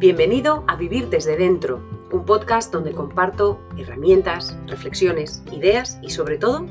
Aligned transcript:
Bienvenido 0.00 0.64
a 0.66 0.76
Vivir 0.76 1.10
desde 1.10 1.36
Dentro, 1.36 1.86
un 2.10 2.24
podcast 2.24 2.72
donde 2.72 2.94
comparto 2.94 3.60
herramientas, 3.76 4.56
reflexiones, 4.66 5.42
ideas 5.52 5.98
y 6.02 6.08
sobre 6.08 6.38
todo 6.38 6.62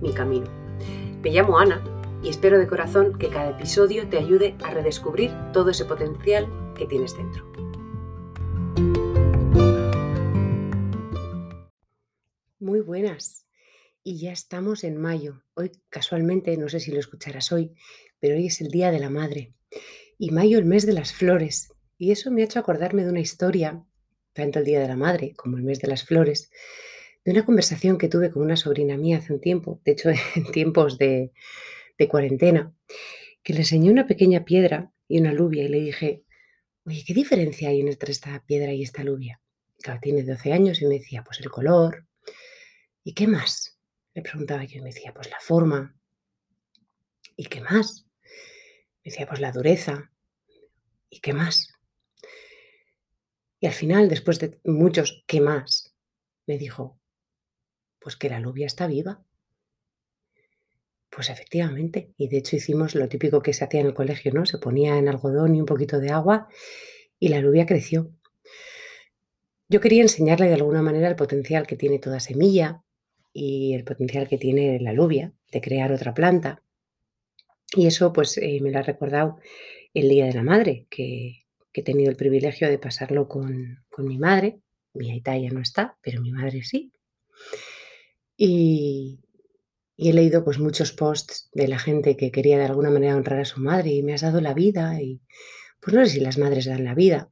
mi 0.00 0.14
camino. 0.14 0.46
Me 1.22 1.28
llamo 1.28 1.58
Ana 1.58 1.84
y 2.22 2.30
espero 2.30 2.58
de 2.58 2.66
corazón 2.66 3.18
que 3.18 3.28
cada 3.28 3.50
episodio 3.50 4.08
te 4.08 4.16
ayude 4.16 4.56
a 4.64 4.70
redescubrir 4.70 5.30
todo 5.52 5.68
ese 5.68 5.84
potencial 5.84 6.48
que 6.74 6.86
tienes 6.86 7.14
dentro. 7.14 7.44
Muy 12.60 12.80
buenas. 12.80 13.46
Y 14.02 14.20
ya 14.20 14.32
estamos 14.32 14.84
en 14.84 14.96
mayo. 14.96 15.42
Hoy 15.52 15.70
casualmente, 15.90 16.56
no 16.56 16.70
sé 16.70 16.80
si 16.80 16.92
lo 16.92 16.98
escucharás 16.98 17.52
hoy, 17.52 17.74
pero 18.20 18.36
hoy 18.36 18.46
es 18.46 18.62
el 18.62 18.68
Día 18.68 18.90
de 18.90 19.00
la 19.00 19.10
Madre. 19.10 19.52
Y 20.16 20.30
mayo 20.30 20.58
el 20.58 20.64
mes 20.64 20.86
de 20.86 20.94
las 20.94 21.12
flores. 21.12 21.74
Y 22.00 22.12
eso 22.12 22.30
me 22.30 22.40
ha 22.40 22.46
hecho 22.46 22.58
acordarme 22.58 23.04
de 23.04 23.10
una 23.10 23.20
historia, 23.20 23.84
tanto 24.32 24.58
el 24.58 24.64
Día 24.64 24.80
de 24.80 24.88
la 24.88 24.96
Madre 24.96 25.34
como 25.36 25.58
el 25.58 25.64
mes 25.64 25.80
de 25.80 25.88
las 25.88 26.02
flores, 26.02 26.50
de 27.26 27.32
una 27.32 27.44
conversación 27.44 27.98
que 27.98 28.08
tuve 28.08 28.30
con 28.30 28.40
una 28.40 28.56
sobrina 28.56 28.96
mía 28.96 29.18
hace 29.18 29.34
un 29.34 29.40
tiempo, 29.42 29.82
de 29.84 29.92
hecho 29.92 30.08
en 30.34 30.50
tiempos 30.50 30.96
de, 30.96 31.30
de 31.98 32.08
cuarentena, 32.08 32.74
que 33.42 33.52
le 33.52 33.58
enseñé 33.58 33.90
una 33.90 34.06
pequeña 34.06 34.46
piedra 34.46 34.90
y 35.08 35.20
una 35.20 35.28
alubia 35.28 35.62
y 35.62 35.68
le 35.68 35.78
dije, 35.78 36.24
oye, 36.86 37.04
¿qué 37.06 37.12
diferencia 37.12 37.68
hay 37.68 37.80
entre 37.82 38.12
esta 38.12 38.42
piedra 38.46 38.72
y 38.72 38.82
esta 38.82 39.02
alubia? 39.02 39.42
Claro, 39.82 40.00
tiene 40.00 40.22
12 40.22 40.54
años 40.54 40.80
y 40.80 40.86
me 40.86 40.94
decía, 40.94 41.22
pues 41.22 41.38
el 41.40 41.50
color. 41.50 42.06
¿Y 43.04 43.12
qué 43.12 43.26
más? 43.26 43.78
Le 44.14 44.22
preguntaba 44.22 44.64
yo 44.64 44.78
y 44.78 44.80
me 44.80 44.88
decía, 44.88 45.12
pues 45.12 45.28
la 45.28 45.38
forma. 45.38 45.94
¿Y 47.36 47.44
qué 47.44 47.60
más? 47.60 48.06
Me 49.04 49.10
decía, 49.10 49.26
pues 49.26 49.40
la 49.40 49.52
dureza. 49.52 50.10
¿Y 51.10 51.20
qué 51.20 51.34
más? 51.34 51.74
Y 53.60 53.66
al 53.66 53.74
final, 53.74 54.08
después 54.08 54.40
de 54.40 54.58
muchos 54.64 55.22
¿qué 55.26 55.40
más? 55.40 55.94
Me 56.46 56.56
dijo, 56.56 56.98
pues 58.00 58.16
que 58.16 58.30
la 58.30 58.38
alubia 58.38 58.66
está 58.66 58.86
viva. 58.86 59.22
Pues 61.10 61.28
efectivamente, 61.28 62.14
y 62.16 62.28
de 62.28 62.38
hecho 62.38 62.56
hicimos 62.56 62.94
lo 62.94 63.08
típico 63.08 63.42
que 63.42 63.52
se 63.52 63.64
hacía 63.64 63.80
en 63.80 63.88
el 63.88 63.94
colegio, 63.94 64.32
¿no? 64.32 64.46
Se 64.46 64.58
ponía 64.58 64.96
en 64.96 65.08
algodón 65.08 65.54
y 65.54 65.60
un 65.60 65.66
poquito 65.66 65.98
de 65.98 66.10
agua 66.10 66.48
y 67.18 67.28
la 67.28 67.36
alubia 67.36 67.66
creció. 67.66 68.10
Yo 69.68 69.80
quería 69.80 70.02
enseñarle 70.02 70.48
de 70.48 70.54
alguna 70.54 70.82
manera 70.82 71.08
el 71.08 71.16
potencial 71.16 71.66
que 71.66 71.76
tiene 71.76 71.98
toda 71.98 72.18
semilla 72.18 72.82
y 73.32 73.74
el 73.74 73.84
potencial 73.84 74.28
que 74.28 74.38
tiene 74.38 74.80
la 74.80 74.90
alubia 74.90 75.34
de 75.52 75.60
crear 75.60 75.92
otra 75.92 76.14
planta. 76.14 76.62
Y 77.76 77.86
eso 77.86 78.12
pues 78.12 78.38
eh, 78.38 78.58
me 78.62 78.70
lo 78.70 78.78
ha 78.78 78.82
recordado 78.82 79.38
el 79.92 80.08
Día 80.08 80.26
de 80.26 80.34
la 80.34 80.42
Madre, 80.42 80.86
que, 80.88 81.39
que 81.72 81.80
he 81.82 81.84
tenido 81.84 82.10
el 82.10 82.16
privilegio 82.16 82.68
de 82.68 82.78
pasarlo 82.78 83.28
con, 83.28 83.84
mi 83.98 84.18
madre. 84.18 84.60
Mi 84.94 85.10
aita 85.10 85.36
ya 85.36 85.50
no 85.50 85.60
está, 85.60 85.96
pero 86.02 86.20
mi 86.20 86.32
madre 86.32 86.62
sí. 86.64 86.92
Y, 88.36 89.20
he 89.96 90.12
leído 90.12 90.42
pues 90.42 90.58
muchos 90.58 90.92
posts 90.92 91.50
de 91.52 91.68
la 91.68 91.78
gente 91.78 92.16
que 92.16 92.30
quería 92.30 92.58
de 92.58 92.64
alguna 92.64 92.90
manera 92.90 93.16
honrar 93.16 93.40
a 93.40 93.44
su 93.44 93.60
madre 93.60 93.90
y 93.90 94.02
me 94.02 94.14
has 94.14 94.22
dado 94.22 94.40
la 94.40 94.54
vida 94.54 95.00
y 95.02 95.20
pues 95.78 95.94
no 95.94 96.04
sé 96.06 96.12
si 96.12 96.20
las 96.20 96.38
madres 96.38 96.64
dan 96.64 96.84
la 96.84 96.94
vida, 96.94 97.30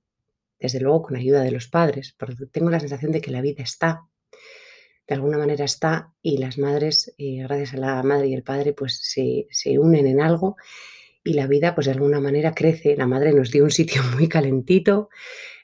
desde 0.60 0.80
luego 0.80 1.02
con 1.02 1.16
ayuda 1.16 1.40
de 1.42 1.50
los 1.50 1.68
padres, 1.68 2.14
porque 2.18 2.46
tengo 2.46 2.68
la 2.68 2.80
sensación 2.80 3.10
de 3.10 3.22
que 3.22 3.30
la 3.30 3.40
vida 3.40 3.62
está, 3.62 4.06
de 5.06 5.14
alguna 5.14 5.38
manera 5.38 5.64
está 5.64 6.12
y 6.20 6.36
las 6.36 6.58
madres, 6.58 7.14
eh, 7.16 7.38
gracias 7.42 7.72
a 7.72 7.78
la 7.78 8.02
madre 8.02 8.28
y 8.28 8.34
el 8.34 8.42
padre, 8.42 8.74
pues 8.74 9.00
se, 9.02 9.46
se 9.50 9.78
unen 9.78 10.06
en 10.06 10.20
algo 10.20 10.56
y 11.28 11.34
la 11.34 11.46
vida 11.46 11.74
pues 11.74 11.84
de 11.84 11.92
alguna 11.92 12.20
manera 12.20 12.54
crece. 12.54 12.96
La 12.96 13.06
madre 13.06 13.34
nos 13.34 13.50
dio 13.50 13.62
un 13.62 13.70
sitio 13.70 14.02
muy 14.16 14.28
calentito, 14.28 15.10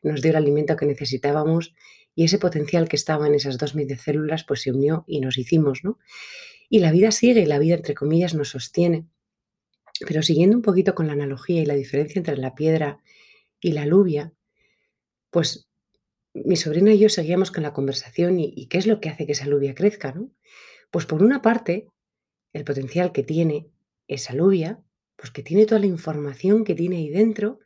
nos 0.02 0.20
dio 0.20 0.30
el 0.32 0.36
alimento 0.36 0.76
que 0.76 0.84
necesitábamos 0.84 1.74
y 2.14 2.24
ese 2.24 2.38
potencial 2.38 2.86
que 2.86 2.96
estaba 2.96 3.26
en 3.26 3.34
esas 3.34 3.56
dos 3.56 3.74
células 3.98 4.44
pues 4.44 4.60
se 4.60 4.72
unió 4.72 5.04
y 5.06 5.20
nos 5.20 5.38
hicimos, 5.38 5.82
¿no? 5.82 5.98
Y 6.68 6.80
la 6.80 6.92
vida 6.92 7.10
sigue 7.12 7.46
la 7.46 7.58
vida 7.58 7.76
entre 7.76 7.94
comillas 7.94 8.34
nos 8.34 8.50
sostiene. 8.50 9.08
Pero 10.06 10.22
siguiendo 10.22 10.54
un 10.54 10.62
poquito 10.62 10.94
con 10.94 11.06
la 11.06 11.14
analogía 11.14 11.62
y 11.62 11.66
la 11.66 11.74
diferencia 11.74 12.18
entre 12.18 12.36
la 12.36 12.54
piedra 12.54 13.00
y 13.58 13.72
la 13.72 13.82
alubia, 13.84 14.34
pues 15.30 15.66
mi 16.34 16.56
sobrina 16.56 16.92
y 16.92 16.98
yo 16.98 17.08
seguíamos 17.08 17.50
con 17.50 17.62
la 17.62 17.72
conversación 17.72 18.38
y, 18.38 18.52
y 18.54 18.66
qué 18.66 18.76
es 18.76 18.86
lo 18.86 19.00
que 19.00 19.08
hace 19.08 19.24
que 19.24 19.32
esa 19.32 19.44
alubia 19.44 19.74
crezca, 19.74 20.12
¿no? 20.12 20.30
Pues 20.90 21.06
por 21.06 21.22
una 21.22 21.40
parte, 21.40 21.88
el 22.52 22.64
potencial 22.64 23.12
que 23.12 23.22
tiene 23.22 23.70
esa 24.08 24.34
alubia 24.34 24.84
pues 25.16 25.30
que 25.30 25.42
tiene 25.42 25.66
toda 25.66 25.80
la 25.80 25.86
información 25.86 26.64
que 26.64 26.74
tiene 26.74 26.96
ahí 26.96 27.10
dentro 27.10 27.60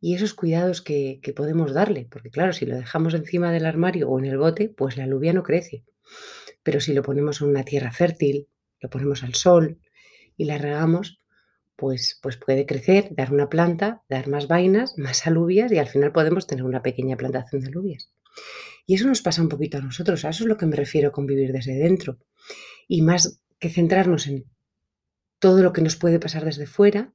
y 0.00 0.14
esos 0.14 0.34
cuidados 0.34 0.80
que, 0.82 1.20
podemos 1.34 1.72
darle. 1.72 2.06
Porque 2.10 2.30
claro, 2.30 2.52
si 2.52 2.66
lo 2.66 2.76
dejamos 2.76 3.14
encima 3.14 3.52
del 3.52 3.66
armario 3.66 4.08
o 4.08 4.18
en 4.18 4.26
el 4.26 4.38
bote, 4.38 4.68
pues 4.68 4.96
la 4.96 5.04
alubia 5.04 5.32
no 5.32 5.42
crece. 5.42 5.84
Pero 6.62 6.80
si 6.80 6.92
lo 6.92 7.02
ponemos 7.02 7.40
en 7.40 7.48
una 7.48 7.64
tierra 7.64 7.92
fértil, 7.92 8.48
lo 8.80 8.90
ponemos 8.90 9.22
al 9.22 9.34
sol 9.34 9.80
y 10.36 10.44
la 10.44 10.58
regamos, 10.58 11.20
pues, 11.76 12.18
pues 12.22 12.36
puede 12.36 12.66
crecer, 12.66 13.08
dar 13.10 13.32
una 13.32 13.48
planta, 13.48 14.02
dar 14.08 14.28
más 14.28 14.46
vainas, 14.48 14.96
más 14.98 15.26
alubias 15.26 15.72
y 15.72 15.78
al 15.78 15.88
final 15.88 16.12
podemos 16.12 16.46
tener 16.46 16.64
una 16.64 16.82
pequeña 16.82 17.16
plantación 17.16 17.62
de 17.62 17.68
alubias. 17.68 18.10
Y 18.86 18.94
eso 18.94 19.06
nos 19.06 19.20
pasa 19.20 19.42
un 19.42 19.48
poquito 19.48 19.78
a 19.78 19.82
nosotros, 19.82 20.24
a 20.24 20.30
eso 20.30 20.44
es 20.44 20.48
lo 20.48 20.56
que 20.56 20.66
me 20.66 20.76
refiero 20.76 21.12
con 21.12 21.26
vivir 21.26 21.52
desde 21.52 21.74
dentro. 21.74 22.18
Y 22.86 23.02
más 23.02 23.42
que 23.58 23.68
centrarnos 23.68 24.26
en 24.28 24.46
todo 25.38 25.62
lo 25.62 25.72
que 25.72 25.82
nos 25.82 25.96
puede 25.96 26.18
pasar 26.18 26.44
desde 26.44 26.66
fuera, 26.66 27.12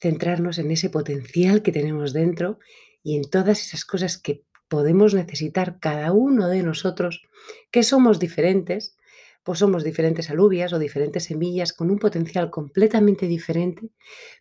centrarnos 0.00 0.58
en 0.58 0.70
ese 0.70 0.90
potencial 0.90 1.62
que 1.62 1.72
tenemos 1.72 2.12
dentro 2.12 2.58
y 3.02 3.16
en 3.16 3.22
todas 3.22 3.60
esas 3.60 3.84
cosas 3.84 4.18
que 4.18 4.44
podemos 4.68 5.14
necesitar 5.14 5.78
cada 5.80 6.12
uno 6.12 6.48
de 6.48 6.62
nosotros, 6.62 7.22
que 7.70 7.82
somos 7.82 8.18
diferentes, 8.18 8.96
pues 9.42 9.60
somos 9.60 9.84
diferentes 9.84 10.28
alubias 10.28 10.72
o 10.72 10.78
diferentes 10.78 11.24
semillas 11.24 11.72
con 11.72 11.90
un 11.90 11.98
potencial 11.98 12.50
completamente 12.50 13.28
diferente, 13.28 13.90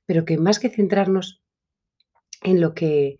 pero 0.06 0.26
que 0.26 0.38
más 0.38 0.60
que 0.60 0.70
centrarnos 0.70 1.44
en 2.42 2.60
lo 2.60 2.74
que 2.74 3.20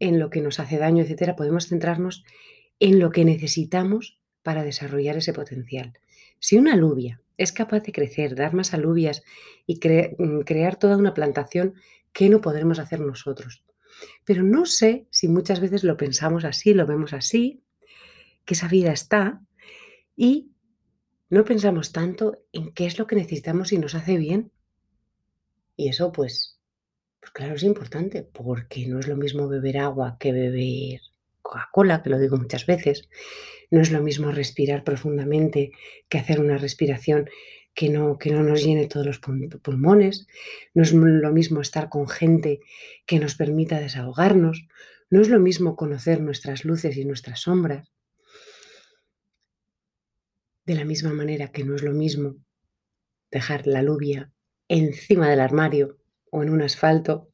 en 0.00 0.18
lo 0.18 0.28
que 0.28 0.40
nos 0.40 0.60
hace 0.60 0.76
daño, 0.76 1.02
etcétera, 1.02 1.36
podemos 1.36 1.68
centrarnos 1.68 2.24
en 2.78 2.98
lo 2.98 3.10
que 3.10 3.24
necesitamos 3.24 4.18
para 4.42 4.64
desarrollar 4.64 5.16
ese 5.16 5.32
potencial. 5.32 5.98
Si 6.40 6.58
una 6.58 6.74
alubia 6.74 7.22
es 7.36 7.52
capaz 7.52 7.80
de 7.80 7.92
crecer, 7.92 8.34
dar 8.34 8.54
más 8.54 8.74
alubias 8.74 9.22
y 9.66 9.76
mm, 9.76 10.40
crear 10.40 10.76
toda 10.76 10.96
una 10.96 11.14
plantación 11.14 11.74
que 12.12 12.28
no 12.28 12.40
podremos 12.40 12.78
hacer 12.78 13.00
nosotros. 13.00 13.64
Pero 14.24 14.42
no 14.42 14.66
sé 14.66 15.06
si 15.10 15.28
muchas 15.28 15.60
veces 15.60 15.84
lo 15.84 15.96
pensamos 15.96 16.44
así, 16.44 16.74
lo 16.74 16.86
vemos 16.86 17.12
así, 17.12 17.62
que 18.44 18.54
esa 18.54 18.68
vida 18.68 18.92
está 18.92 19.42
y 20.16 20.52
no 21.30 21.44
pensamos 21.44 21.92
tanto 21.92 22.44
en 22.52 22.72
qué 22.72 22.86
es 22.86 22.98
lo 22.98 23.06
que 23.06 23.16
necesitamos 23.16 23.72
y 23.72 23.78
nos 23.78 23.94
hace 23.94 24.16
bien. 24.16 24.52
Y 25.76 25.88
eso 25.88 26.12
pues, 26.12 26.60
pues 27.20 27.32
claro, 27.32 27.54
es 27.54 27.62
importante, 27.62 28.22
porque 28.22 28.86
no 28.86 29.00
es 29.00 29.08
lo 29.08 29.16
mismo 29.16 29.48
beber 29.48 29.78
agua 29.78 30.16
que 30.20 30.32
beber 30.32 31.00
Coca-Cola, 31.54 32.02
que 32.02 32.10
lo 32.10 32.18
digo 32.18 32.36
muchas 32.36 32.66
veces. 32.66 33.08
No 33.70 33.80
es 33.80 33.90
lo 33.90 34.02
mismo 34.02 34.30
respirar 34.32 34.84
profundamente 34.84 35.72
que 36.08 36.18
hacer 36.18 36.40
una 36.40 36.58
respiración 36.58 37.28
que 37.74 37.88
no, 37.88 38.18
que 38.18 38.30
no 38.30 38.42
nos 38.42 38.64
llene 38.64 38.86
todos 38.86 39.06
los 39.06 39.18
pulmones. 39.18 40.26
No 40.74 40.82
es 40.82 40.92
lo 40.92 41.32
mismo 41.32 41.60
estar 41.60 41.88
con 41.88 42.08
gente 42.08 42.60
que 43.06 43.18
nos 43.18 43.34
permita 43.34 43.80
desahogarnos. 43.80 44.66
No 45.10 45.20
es 45.20 45.28
lo 45.28 45.38
mismo 45.38 45.76
conocer 45.76 46.20
nuestras 46.20 46.64
luces 46.64 46.96
y 46.96 47.04
nuestras 47.04 47.40
sombras. 47.40 47.90
De 50.66 50.74
la 50.74 50.84
misma 50.84 51.12
manera 51.12 51.48
que 51.48 51.64
no 51.64 51.74
es 51.74 51.82
lo 51.82 51.92
mismo 51.92 52.36
dejar 53.30 53.66
la 53.66 53.82
lluvia 53.82 54.32
encima 54.68 55.28
del 55.28 55.40
armario 55.40 55.98
o 56.30 56.42
en 56.42 56.50
un 56.50 56.62
asfalto 56.62 57.28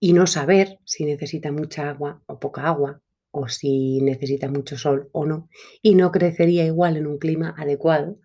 y 0.00 0.12
no 0.12 0.26
saber 0.26 0.78
si 0.84 1.04
necesita 1.04 1.52
mucha 1.52 1.88
agua 1.88 2.22
o 2.26 2.38
poca 2.38 2.66
agua, 2.66 3.02
o 3.30 3.48
si 3.48 4.00
necesita 4.00 4.48
mucho 4.48 4.76
sol 4.76 5.08
o 5.12 5.26
no, 5.26 5.48
y 5.82 5.94
no 5.94 6.10
crecería 6.12 6.64
igual 6.64 6.96
en 6.96 7.06
un 7.06 7.18
clima 7.18 7.54
adecuado 7.56 8.18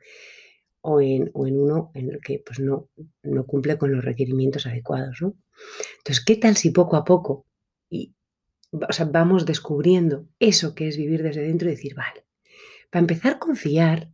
o 0.82 1.02
en, 1.02 1.32
en 1.34 1.60
uno 1.60 1.92
en 1.94 2.12
el 2.12 2.20
que 2.22 2.44
pues 2.46 2.60
no, 2.60 2.90
no 3.24 3.46
cumple 3.46 3.78
con 3.78 3.92
los 3.92 4.04
requerimientos 4.04 4.66
adecuados. 4.66 5.18
¿no? 5.22 5.38
Entonces, 6.00 6.24
¿qué 6.24 6.36
tal 6.36 6.58
si 6.58 6.72
poco 6.72 6.96
a 6.96 7.06
poco 7.06 7.46
y, 7.90 8.16
vamos 9.12 9.46
descubriendo 9.46 10.28
eso 10.40 10.74
que 10.74 10.88
es 10.88 10.98
vivir 10.98 11.22
desde 11.22 11.44
dentro 11.44 11.68
y 11.68 11.72
decir, 11.72 11.94
vale, 11.96 12.26
para 12.90 13.02
empezar 13.02 13.40
confiar, 13.40 14.12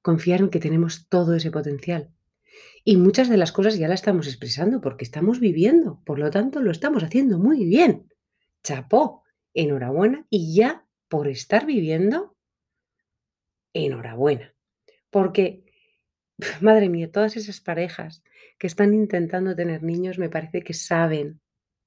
confiar 0.00 0.40
en 0.40 0.50
que 0.50 0.60
tenemos 0.60 1.08
todo 1.08 1.34
ese 1.34 1.50
potencial, 1.50 2.12
y 2.84 2.96
muchas 2.96 3.28
de 3.28 3.36
las 3.36 3.50
cosas 3.50 3.76
ya 3.78 3.88
las 3.88 4.00
estamos 4.00 4.28
expresando 4.28 4.80
porque 4.80 5.04
estamos 5.04 5.40
viviendo, 5.40 6.00
por 6.06 6.20
lo 6.20 6.30
tanto 6.30 6.60
lo 6.60 6.70
estamos 6.70 7.02
haciendo 7.02 7.38
muy 7.38 7.64
bien. 7.64 8.06
Chapó, 8.62 9.24
enhorabuena. 9.56 10.26
Y 10.30 10.54
ya 10.54 10.86
por 11.08 11.28
estar 11.28 11.66
viviendo, 11.66 12.36
enhorabuena. 13.72 14.54
Porque, 15.10 15.64
madre 16.60 16.88
mía, 16.88 17.10
todas 17.10 17.36
esas 17.36 17.60
parejas 17.60 18.22
que 18.58 18.66
están 18.66 18.94
intentando 18.94 19.56
tener 19.56 19.82
niños 19.82 20.18
me 20.18 20.30
parece 20.30 20.62
que 20.62 20.74
saben 20.74 21.40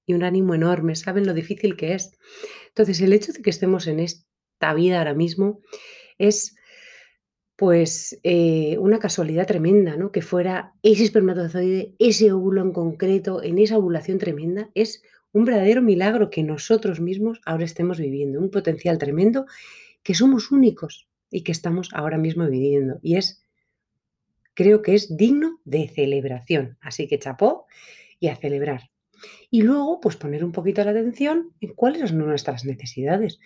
y 0.05 0.13
un 0.13 0.23
ánimo 0.23 0.55
enorme, 0.55 0.95
saben 0.95 1.27
lo 1.27 1.33
difícil 1.33 1.77
que 1.77 1.93
es. 1.93 2.17
Entonces, 2.69 2.99
el 3.01 3.13
hecho 3.13 3.31
de 3.31 3.43
que 3.43 3.51
estemos 3.51 3.85
en 3.85 3.99
esta 3.99 4.73
vida 4.73 4.97
ahora 4.97 5.13
mismo 5.13 5.61
es 6.17 6.55
pues 7.55 8.17
eh, 8.23 8.77
una 8.79 8.99
casualidad 8.99 9.45
tremenda, 9.45 9.97
¿no? 9.97 10.13
Que 10.13 10.21
fuera 10.21 10.73
ese 10.81 11.03
espermatozoide, 11.03 11.93
ese 11.99 12.31
óvulo 12.31 12.61
en 12.61 12.71
concreto, 12.71 13.43
en 13.43 13.59
esa 13.59 13.77
ovulación 13.77 14.17
tremenda, 14.17 14.69
es 14.75 15.03
un 15.31 15.45
verdadero 15.45 15.81
milagro 15.81 16.29
que 16.29 16.43
nosotros 16.43 16.99
mismos 16.99 17.39
ahora 17.45 17.65
estemos 17.65 17.99
viviendo, 17.99 18.39
un 18.39 18.49
potencial 18.49 18.97
tremendo 18.97 19.45
que 20.03 20.13
somos 20.13 20.51
únicos 20.51 21.07
y 21.29 21.43
que 21.43 21.51
estamos 21.51 21.89
ahora 21.93 22.17
mismo 22.17 22.47
viviendo. 22.47 22.99
Y 23.01 23.15
es, 23.17 23.43
creo 24.53 24.81
que 24.81 24.95
es 24.95 25.15
digno 25.15 25.59
de 25.65 25.87
celebración. 25.87 26.77
Así 26.81 27.07
que 27.07 27.19
chapó 27.19 27.65
y 28.19 28.27
a 28.27 28.35
celebrar. 28.35 28.89
Y 29.49 29.61
luego, 29.61 29.99
pues 29.99 30.15
poner 30.15 30.43
un 30.43 30.51
poquito 30.51 30.83
la 30.83 30.91
atención 30.91 31.53
en 31.59 31.73
cuáles 31.73 32.09
son 32.09 32.19
nuestras 32.19 32.65
necesidades, 32.65 33.39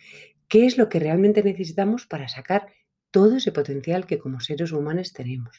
qué 0.47 0.65
es 0.65 0.77
lo 0.77 0.87
que 0.89 0.99
realmente 0.99 1.43
necesitamos 1.43 2.05
para 2.05 2.27
sacar 2.27 2.67
todo 3.11 3.37
ese 3.37 3.51
potencial 3.51 4.05
que 4.05 4.19
como 4.19 4.39
seres 4.39 4.71
humanos 4.71 5.13
tenemos. 5.13 5.57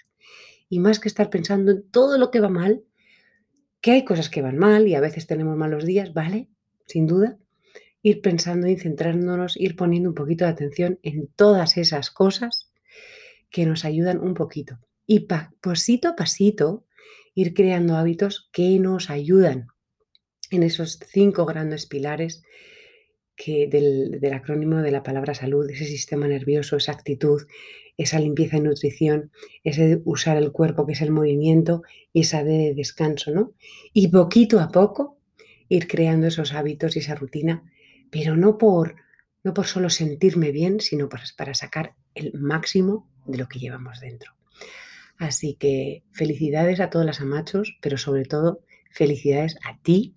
Y 0.69 0.79
más 0.79 0.99
que 0.99 1.09
estar 1.09 1.31
pensando 1.31 1.73
en 1.73 1.91
todo 1.91 2.19
lo 2.19 2.31
que 2.31 2.41
va 2.41 2.49
mal, 2.49 2.83
que 3.85 3.91
hay 3.91 4.03
cosas 4.03 4.31
que 4.31 4.41
van 4.41 4.57
mal 4.57 4.89
y 4.89 4.95
a 4.95 5.01
veces 5.01 5.27
tenemos 5.27 5.59
malos 5.59 5.85
días, 5.85 6.15
¿vale? 6.15 6.49
Sin 6.87 7.07
duda. 7.07 7.37
Ir 8.01 8.23
pensando 8.23 8.67
y 8.67 8.79
centrándonos, 8.79 9.59
ir 9.59 9.77
poniendo 9.77 10.09
un 10.09 10.15
poquito 10.15 10.47
de 10.47 10.53
atención 10.53 10.99
en 11.03 11.27
todas 11.27 11.77
esas 11.77 12.11
cosas 12.11 12.73
que 13.51 13.67
nos 13.67 13.85
ayudan 13.85 14.21
un 14.21 14.33
poquito. 14.33 14.79
Y 15.07 15.29
pasito 15.61 16.09
a 16.09 16.17
pasito 16.17 16.87
ir 17.35 17.53
creando 17.53 17.97
hábitos 17.97 18.49
que 18.55 18.79
nos 18.79 19.11
ayudan 19.11 19.67
en 20.51 20.63
esos 20.63 20.99
cinco 21.07 21.45
grandes 21.45 21.85
pilares 21.85 22.43
que 23.37 23.67
del, 23.67 24.19
acrónimo 24.33 24.81
de 24.81 24.93
la 24.93 25.03
palabra 25.03 25.35
salud, 25.35 25.69
ese 25.69 25.85
sistema 25.85 26.27
nervioso, 26.27 26.79
esa 26.79 26.93
actitud, 26.93 27.43
esa 27.97 28.19
limpieza 28.19 28.57
y 28.57 28.61
nutrición, 28.61 29.31
ese 29.63 30.01
usar 30.05 30.37
el 30.37 30.53
cuerpo 30.53 30.87
que 30.87 30.93
es 30.93 31.01
el 31.01 31.13
movimiento 31.13 31.83
y 32.13 32.21
esa 32.21 32.43
de 32.43 32.75
descanso, 32.75 33.31
¿no? 33.31 33.53
Y 33.93 34.09
poquito 34.09 34.61
a 34.61 34.69
poco 34.69 35.19
ir 35.69 35.87
creando 35.87 36.27
esos 36.27 36.53
hábitos 36.53 36.97
y 36.97 37.01
esa 37.01 37.15
rutina, 37.15 37.63
pero 38.11 38.37
no 38.37 38.59
por, 38.59 38.97
no 39.43 39.55
por 39.55 39.67
solo 39.67 39.91
sentirme 39.91 40.51
bien, 40.51 40.81
sino 40.81 41.09
para, 41.09 41.25
para 41.37 41.55
sacar 41.55 41.95
el 42.15 42.33
máximo 42.35 43.09
de 43.27 43.39
lo 43.39 43.49
que 43.49 43.59
llevamos 43.59 44.01
dentro. 44.01 44.33
Así 45.17 45.55
que 45.55 46.03
felicidades 46.13 46.81
a 46.81 46.91
todas 46.91 47.07
las 47.07 47.21
amachos, 47.21 47.79
pero 47.81 47.99
sobre 47.99 48.25
todo 48.25 48.65
felicidades 48.91 49.57
a 49.65 49.79
ti 49.81 50.17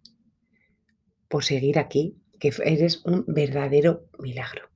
por 1.27 1.43
seguir 1.43 1.77
aquí 1.79 2.17
que 2.39 2.51
eres 2.63 3.03
un 3.05 3.25
verdadero 3.27 4.07
milagro. 4.19 4.69